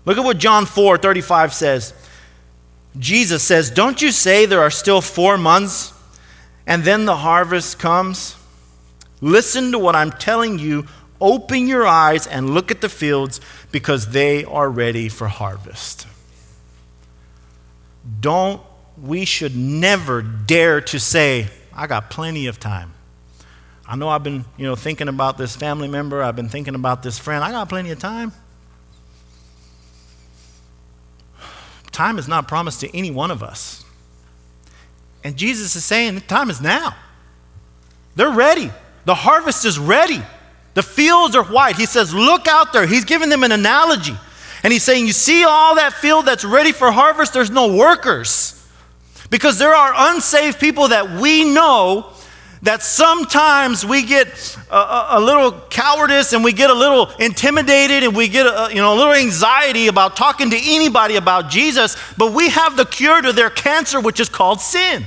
[0.06, 1.94] Look at what John 4 35 says.
[2.98, 5.94] Jesus says, Don't you say there are still four months
[6.68, 8.36] and then the harvest comes,
[9.22, 10.86] listen to what I'm telling you.
[11.22, 13.40] Open your eyes and look at the fields
[13.76, 16.08] because they are ready for harvest.
[18.22, 18.62] Don't,
[19.04, 22.94] we should never dare to say, I got plenty of time.
[23.86, 27.04] I know I've been, you know, thinking about this family member, I've been thinking about
[27.04, 27.44] this friend.
[27.44, 28.32] I got plenty of time.
[31.92, 33.84] Time is not promised to any one of us.
[35.22, 36.96] And Jesus is saying the time is now.
[38.16, 38.72] They're ready.
[39.04, 40.24] The harvest is ready.
[40.76, 41.76] The fields are white.
[41.78, 42.86] He says, Look out there.
[42.86, 44.16] He's giving them an analogy.
[44.62, 47.34] And he's saying, You see all that field that's ready for harvest?
[47.34, 48.52] There's no workers.
[49.32, 52.12] Because there are unsaved people that we know
[52.62, 58.04] that sometimes we get a, a, a, little cowardice and we get a little intimidated
[58.04, 61.96] and we get a, you know, a little anxiety about talking to anybody about Jesus,
[62.18, 65.06] but we have the cure to their cancer, which is called sin.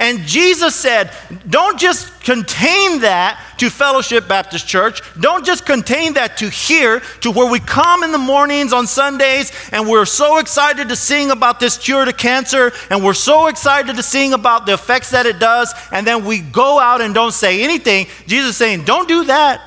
[0.00, 1.12] And Jesus said,
[1.46, 5.02] don't just contain that to Fellowship Baptist Church.
[5.20, 9.52] Don't just contain that to here, to where we come in the mornings on Sundays
[9.72, 13.94] and we're so excited to sing about this cure to cancer and we're so excited
[13.94, 17.34] to sing about the effects that it does, and then we go out and don't
[17.34, 18.06] say anything.
[18.26, 19.60] Jesus saying, don't do that.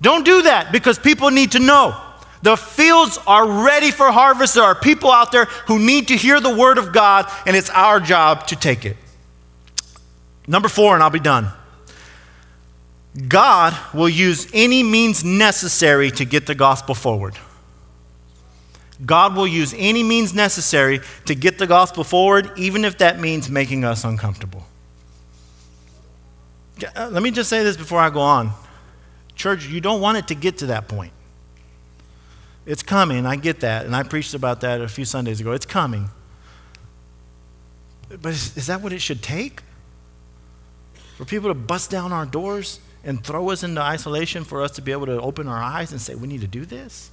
[0.00, 2.03] Don't do that because people need to know.
[2.44, 4.56] The fields are ready for harvest.
[4.56, 7.70] There are people out there who need to hear the word of God, and it's
[7.70, 8.98] our job to take it.
[10.46, 11.48] Number four, and I'll be done.
[13.28, 17.34] God will use any means necessary to get the gospel forward.
[19.06, 23.48] God will use any means necessary to get the gospel forward, even if that means
[23.48, 24.66] making us uncomfortable.
[26.94, 28.50] Uh, let me just say this before I go on.
[29.34, 31.13] Church, you don't want it to get to that point.
[32.66, 33.26] It's coming.
[33.26, 33.84] I get that.
[33.84, 35.52] And I preached about that a few Sundays ago.
[35.52, 36.08] It's coming.
[38.08, 39.62] But is, is, that what it should take?
[41.16, 44.82] For people to bust down our doors and throw us into isolation for us to
[44.82, 47.10] be able to open our eyes and say, we need to do this?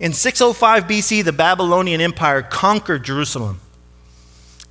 [0.00, 3.60] In 605 BC, the Babylonian Empire conquered Jerusalem,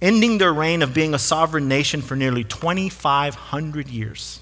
[0.02, 4.40] ending their reign of being a sovereign nation for nearly 2,500 years.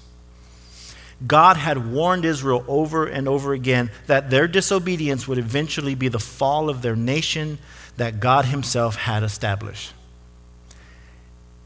[1.24, 6.18] God had warned Israel over and over again that their disobedience would eventually be the
[6.18, 7.58] fall of their nation
[7.96, 9.92] that God Himself had established.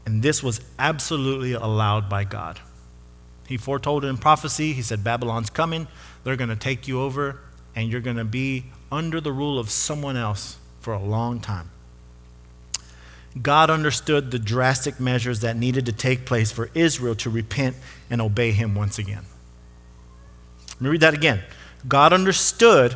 [0.05, 2.59] And this was absolutely allowed by God.
[3.47, 4.71] He foretold it in prophecy.
[4.71, 5.87] He said, Babylon's coming.
[6.23, 7.39] They're going to take you over,
[7.75, 11.69] and you're going to be under the rule of someone else for a long time.
[13.41, 17.75] God understood the drastic measures that needed to take place for Israel to repent
[18.09, 19.25] and obey Him once again.
[20.81, 21.43] Let me read that again.
[21.87, 22.95] God understood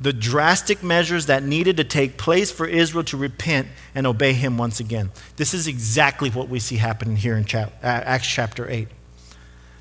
[0.00, 4.56] the drastic measures that needed to take place for Israel to repent and obey him
[4.56, 5.10] once again.
[5.34, 8.86] This is exactly what we see happening here in uh, Acts chapter 8.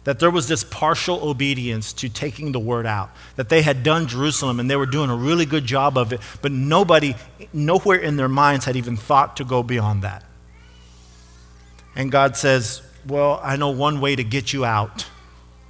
[0.03, 3.11] That there was this partial obedience to taking the word out.
[3.35, 6.21] That they had done Jerusalem and they were doing a really good job of it,
[6.41, 7.13] but nobody,
[7.53, 10.23] nowhere in their minds had even thought to go beyond that.
[11.95, 15.05] And God says, Well, I know one way to get you out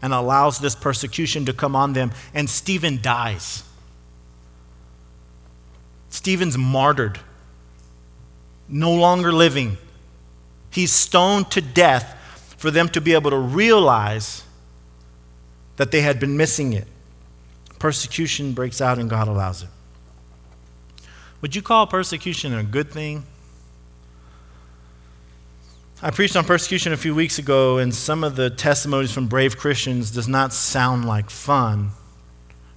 [0.03, 3.63] and allows this persecution to come on them, and Stephen dies.
[6.09, 7.19] Stephen's martyred,
[8.67, 9.77] no longer living.
[10.69, 14.43] He's stoned to death for them to be able to realize
[15.77, 16.87] that they had been missing it.
[17.79, 19.69] Persecution breaks out, and God allows it.
[21.39, 23.23] Would you call persecution a good thing?
[26.05, 29.57] I preached on persecution a few weeks ago, and some of the testimonies from brave
[29.57, 31.91] Christians does not sound like fun,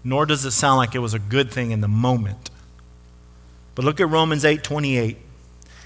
[0.04, 2.50] nor does it sound like it was a good thing in the moment.
[3.74, 5.18] But look at Romans 8 28.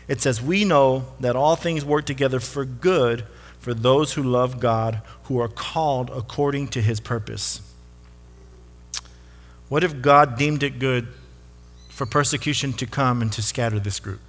[0.06, 3.24] It says, We know that all things work together for good
[3.58, 7.62] for those who love God, who are called according to his purpose.
[9.70, 11.08] What if God deemed it good
[11.88, 14.20] for persecution to come and to scatter this group?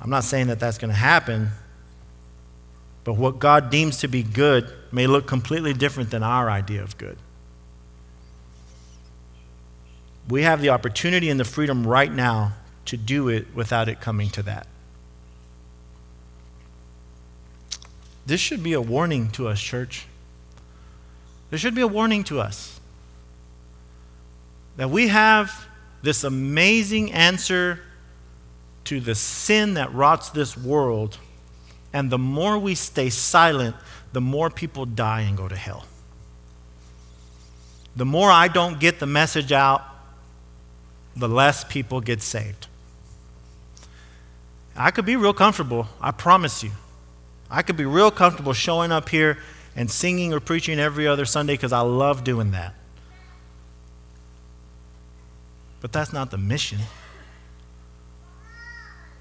[0.00, 1.50] I'm not saying that that's going to happen,
[3.04, 6.96] but what God deems to be good may look completely different than our idea of
[6.98, 7.18] good.
[10.28, 12.52] We have the opportunity and the freedom right now
[12.84, 14.66] to do it without it coming to that.
[18.26, 20.06] This should be a warning to us, church.
[21.48, 22.78] There should be a warning to us
[24.76, 25.66] that we have
[26.02, 27.80] this amazing answer
[28.88, 31.18] to the sin that rots this world.
[31.92, 33.76] And the more we stay silent,
[34.14, 35.84] the more people die and go to hell.
[37.94, 39.82] The more I don't get the message out,
[41.14, 42.66] the less people get saved.
[44.74, 46.70] I could be real comfortable, I promise you.
[47.50, 49.38] I could be real comfortable showing up here
[49.76, 52.74] and singing or preaching every other Sunday because I love doing that.
[55.82, 56.78] But that's not the mission.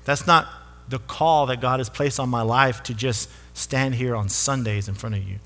[0.08, 0.48] That's not
[0.88, 4.88] the call that God has placed on my life to just stand here on Sundays
[4.88, 5.40] in front of you.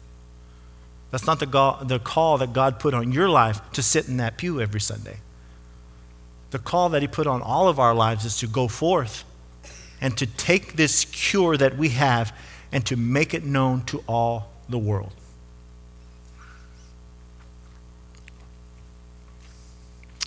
[1.09, 4.17] That's not the, go- the call that God put on your life to sit in
[4.17, 5.17] that pew every Sunday.
[6.51, 9.23] The call that He put on all of our lives is to go forth
[9.99, 12.31] and to take this cure that we have
[12.71, 15.11] and to make it known to all the world.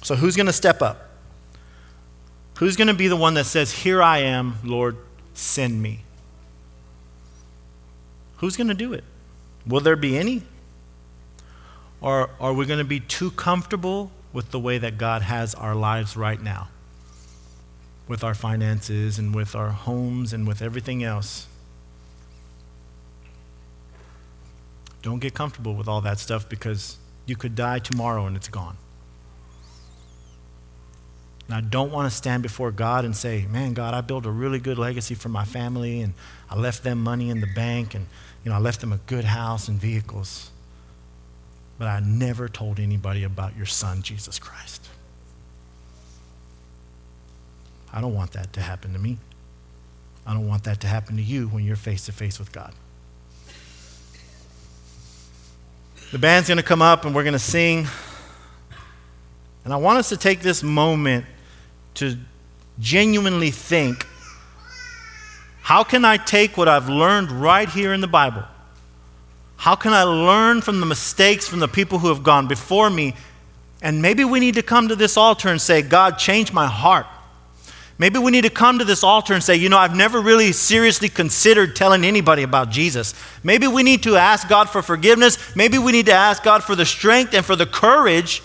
[0.03, 1.14] So, who's going to step up?
[2.59, 4.96] Who's going to be the one that says, Here I am, Lord,
[5.34, 6.05] send me?
[8.36, 9.05] Who's going to do it?
[9.66, 10.42] Will there be any?
[12.00, 15.74] Or are we going to be too comfortable with the way that God has our
[15.74, 16.68] lives right now?
[18.07, 21.46] With our finances and with our homes and with everything else?
[25.00, 28.76] Don't get comfortable with all that stuff because you could die tomorrow and it's gone.
[31.47, 34.30] And I don't want to stand before God and say, man, God, I built a
[34.30, 36.14] really good legacy for my family and
[36.49, 38.07] I left them money in the bank and
[38.45, 40.51] you know, I left them a good house and vehicles.
[41.78, 44.88] But I never told anybody about your son, Jesus Christ.
[47.92, 49.18] I don't want that to happen to me.
[50.26, 52.72] I don't want that to happen to you when you're face to face with God.
[56.11, 57.86] The band's going to come up and we're going to sing.
[59.64, 61.24] And I want us to take this moment
[61.95, 62.16] to
[62.78, 64.07] genuinely think
[65.64, 68.45] how can I take what I've learned right here in the Bible?
[69.57, 73.14] How can I learn from the mistakes from the people who have gone before me?
[73.80, 77.07] And maybe we need to come to this altar and say, God, change my heart.
[77.97, 80.53] Maybe we need to come to this altar and say, you know, I've never really
[80.53, 83.14] seriously considered telling anybody about Jesus.
[83.42, 85.57] Maybe we need to ask God for forgiveness.
[85.57, 88.42] Maybe we need to ask God for the strength and for the courage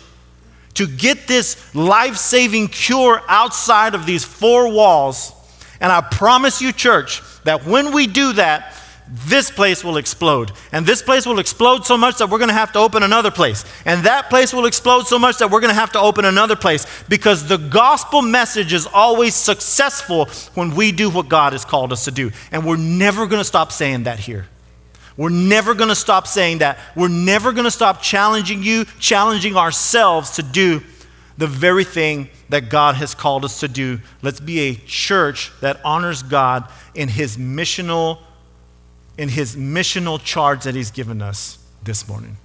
[0.79, 5.33] to get this life saving cure outside of these four walls.
[5.81, 8.75] And I promise you, church, that when we do that,
[9.25, 10.53] this place will explode.
[10.71, 13.29] And this place will explode so much that we're going to have to open another
[13.29, 13.65] place.
[13.83, 16.55] And that place will explode so much that we're going to have to open another
[16.55, 21.91] place because the gospel message is always successful when we do what God has called
[21.91, 22.31] us to do.
[22.53, 24.47] And we're never going to stop saying that here.
[25.19, 26.79] We're never going to stop saying that.
[26.95, 30.81] We're never going to stop challenging you, challenging ourselves to do
[31.37, 33.99] the very thing that God has called us to do.
[34.21, 38.19] Let's be a church that honors God in his missional
[39.17, 42.37] in his missional charge that he's given us this morning.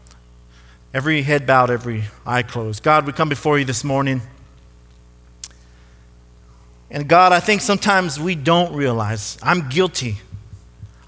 [0.92, 2.82] Every head bowed, every eye closed.
[2.82, 4.20] God, we come before you this morning.
[6.90, 10.16] And God, I think sometimes we don't realize I'm guilty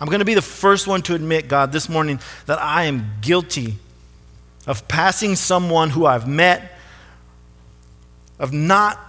[0.01, 3.13] I'm going to be the first one to admit, God, this morning that I am
[3.21, 3.77] guilty
[4.67, 6.73] of passing someone who I've met,
[8.39, 9.01] of not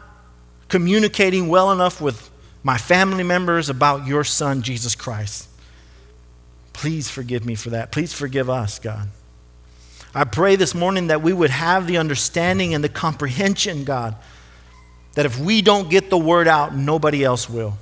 [0.69, 2.29] communicating well enough with
[2.63, 5.49] my family members about your son, Jesus Christ.
[6.73, 7.91] Please forgive me for that.
[7.91, 9.07] Please forgive us, God.
[10.13, 14.15] I pray this morning that we would have the understanding and the comprehension, God,
[15.15, 17.77] that if we don't get the word out, nobody else will.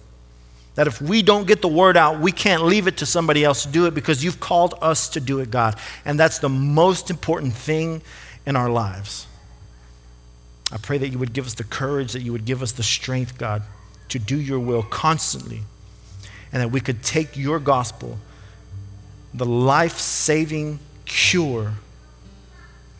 [0.76, 3.64] That if we don't get the word out, we can't leave it to somebody else
[3.64, 5.78] to do it because you've called us to do it, God.
[6.04, 8.02] And that's the most important thing
[8.46, 9.28] in our lives.
[10.72, 12.84] I pray that you would give us the courage, that you would give us the
[12.84, 13.64] strength, God,
[14.10, 15.62] to do your will constantly,
[16.52, 18.18] and that we could take your gospel,
[19.34, 21.74] the life saving cure,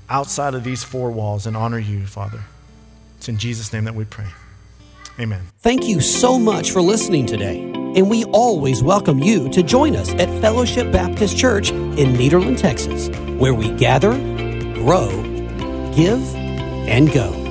[0.10, 2.42] outside of these four walls and honor you, Father.
[3.18, 4.28] It's in Jesus' name that we pray.
[5.20, 5.48] Amen.
[5.60, 7.62] Thank you so much for listening today.
[7.96, 13.08] And we always welcome you to join us at Fellowship Baptist Church in Nederland, Texas,
[13.40, 14.12] where we gather,
[14.74, 15.10] grow,
[15.94, 17.45] give, and go.